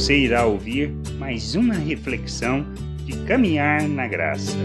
[0.00, 2.64] Você irá ouvir mais uma reflexão
[3.04, 4.56] de caminhar na graça.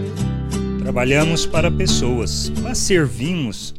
[0.78, 3.74] Trabalhamos para pessoas, mas servimos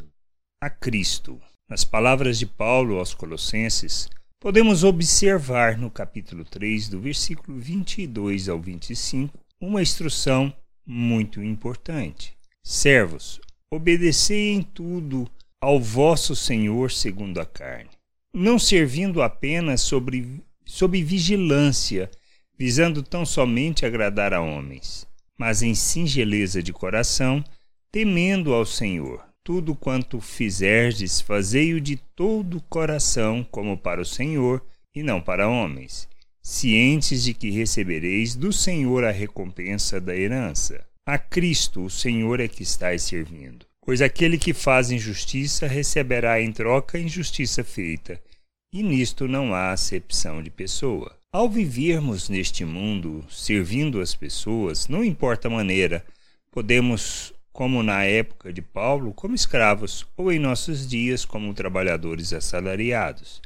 [0.62, 1.42] a Cristo.
[1.68, 4.08] Nas palavras de Paulo aos Colossenses,
[4.40, 10.54] podemos observar no capítulo 3, do versículo 22 ao 25, uma instrução
[10.86, 12.38] muito importante.
[12.64, 13.42] Servos,
[13.74, 15.28] obedecei em tudo
[15.60, 17.90] ao vosso Senhor segundo a carne,
[18.32, 22.12] não servindo apenas sobre, sob vigilância,
[22.60, 27.44] visando tão somente agradar a homens, mas em singeleza de coração,
[27.92, 29.24] temendo ao Senhor.
[29.44, 34.62] Tudo quanto fizerdes, fazei-o de todo o coração, como para o Senhor,
[34.94, 36.08] e não para homens,
[36.42, 40.86] cientes de que recebereis do Senhor a recompensa da herança.
[41.06, 43.66] A Cristo, o Senhor, é que estáis servindo.
[43.86, 48.22] Pois aquele que faz injustiça receberá em troca a injustiça feita,
[48.72, 51.16] e nisto não há acepção de pessoa.
[51.32, 56.06] Ao vivermos neste mundo servindo as pessoas, não importa a maneira,
[56.52, 63.42] podemos, como na época de Paulo, como escravos, ou em nossos dias como trabalhadores assalariados.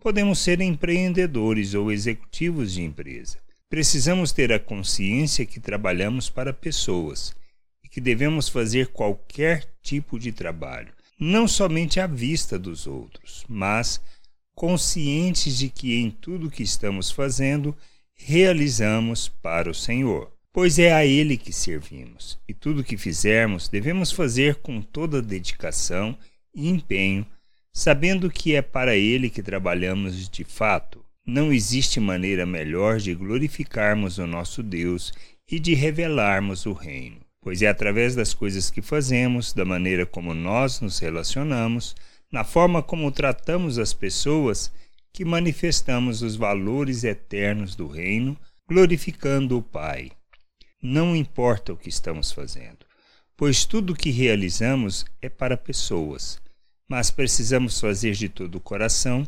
[0.00, 3.38] Podemos ser empreendedores ou executivos de empresa.
[3.68, 7.34] Precisamos ter a consciência que trabalhamos para pessoas
[7.82, 14.00] e que devemos fazer qualquer tipo de trabalho, não somente à vista dos outros, mas
[14.54, 17.76] conscientes de que em tudo que estamos fazendo
[18.14, 20.30] realizamos para o Senhor.
[20.52, 26.16] Pois é a Ele que servimos, e tudo que fizermos devemos fazer com toda dedicação
[26.54, 27.26] e empenho,
[27.72, 34.18] sabendo que é para Ele que trabalhamos de fato não existe maneira melhor de glorificarmos
[34.18, 35.12] o nosso Deus
[35.48, 40.34] e de revelarmos o reino, pois é através das coisas que fazemos, da maneira como
[40.34, 41.94] nós nos relacionamos,
[42.32, 44.72] na forma como tratamos as pessoas,
[45.12, 50.10] que manifestamos os valores eternos do reino, glorificando o Pai.
[50.82, 52.86] Não importa o que estamos fazendo,
[53.36, 56.40] pois tudo o que realizamos é para pessoas,
[56.88, 59.24] mas precisamos fazer de todo o coração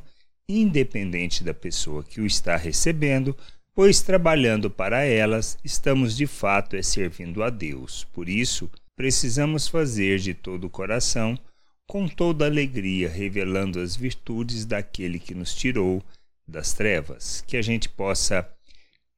[0.48, 3.36] independente da pessoa que o está recebendo,
[3.74, 8.04] pois trabalhando para elas, estamos de fato é servindo a Deus.
[8.12, 11.38] Por isso, precisamos fazer de todo o coração,
[11.86, 16.02] com toda alegria, revelando as virtudes daquele que nos tirou
[16.46, 18.48] das trevas, que a gente possa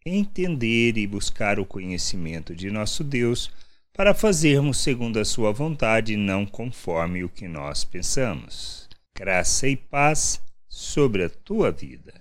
[0.04, 3.50] entender e buscar o conhecimento de nosso Deus
[3.92, 8.88] para fazermos segundo a sua vontade, não conforme o que nós pensamos.
[9.16, 12.12] Graça e paz sobre a tua vida.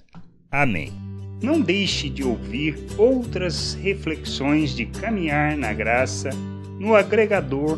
[0.50, 0.94] Amém.
[1.44, 6.29] Não deixe de ouvir outras reflexões de caminhar na graça
[6.79, 7.77] no agregador